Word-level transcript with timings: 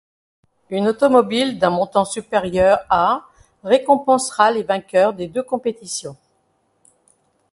Une 0.71 0.87
automobile 0.87 1.59
d'un 1.59 1.69
montant 1.69 2.05
supérieur 2.05 2.79
à 2.89 3.23
récompensera 3.63 4.49
les 4.49 4.63
vainqueurs 4.63 5.13
des 5.13 5.27
deux 5.27 5.43
compétitions. 5.43 6.17